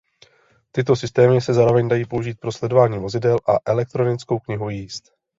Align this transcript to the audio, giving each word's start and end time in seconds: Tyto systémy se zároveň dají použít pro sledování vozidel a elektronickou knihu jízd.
Tyto 0.71 0.95
systémy 0.95 1.41
se 1.41 1.53
zároveň 1.53 1.87
dají 1.87 2.05
použít 2.05 2.39
pro 2.39 2.51
sledování 2.51 2.99
vozidel 2.99 3.37
a 3.47 3.71
elektronickou 3.71 4.39
knihu 4.39 4.69
jízd. 4.69 5.11